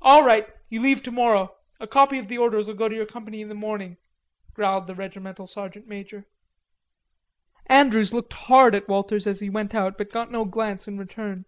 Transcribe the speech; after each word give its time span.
"All 0.00 0.22
right, 0.24 0.48
you 0.68 0.80
leave 0.80 1.02
tomorrow. 1.02 1.56
A 1.80 1.88
copy 1.88 2.20
of 2.20 2.28
the 2.28 2.38
orders'll 2.38 2.76
go 2.76 2.88
to 2.88 2.94
your 2.94 3.04
company 3.04 3.40
in 3.42 3.48
the 3.48 3.54
morning," 3.56 3.96
growled 4.54 4.86
the 4.86 4.94
regimental 4.94 5.48
sergeant 5.48 5.88
major. 5.88 6.24
Andrews 7.66 8.14
looked 8.14 8.32
hard 8.32 8.76
at 8.76 8.86
Walters 8.88 9.26
as 9.26 9.40
he 9.40 9.50
went 9.50 9.74
out, 9.74 9.98
but 9.98 10.12
got 10.12 10.30
no 10.30 10.44
glance 10.44 10.86
in 10.86 10.98
return. 10.98 11.46